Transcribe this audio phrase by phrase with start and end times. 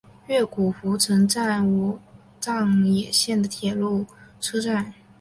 [0.25, 1.99] 越谷湖城站武
[2.39, 4.03] 藏野线的铁路
[4.39, 4.91] 车站。